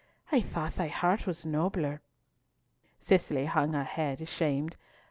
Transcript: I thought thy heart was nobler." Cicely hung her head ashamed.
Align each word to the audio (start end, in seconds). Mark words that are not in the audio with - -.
I 0.31 0.41
thought 0.41 0.77
thy 0.77 0.87
heart 0.87 1.27
was 1.27 1.45
nobler." 1.45 2.01
Cicely 2.97 3.45
hung 3.45 3.73
her 3.73 3.83
head 3.83 4.19
ashamed. 4.19 4.75